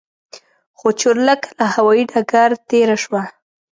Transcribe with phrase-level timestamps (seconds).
[0.77, 3.23] خو چورلکه له هوايي ډګر تېره شوه.